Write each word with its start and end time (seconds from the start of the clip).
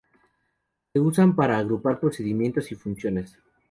Se 0.91 0.99
usan 0.99 1.35
para 1.35 1.59
agrupar 1.59 1.99
procedimientos 1.99 2.71
y 2.71 2.75
funciones. 2.75 3.37